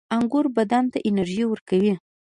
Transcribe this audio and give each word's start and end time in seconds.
•انګور 0.15 0.45
بدن 0.57 0.83
ته 0.91 0.97
انرژي 1.09 1.43
ورکوي. 1.47 1.93